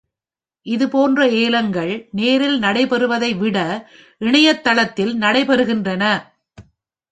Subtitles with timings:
[0.65, 3.57] இது போன்ற ஏலங்கள் நேரில் நடைப்பெறுவதை விட
[4.21, 6.03] இணையதளத்தில் நடைப்பெறுகின்றன.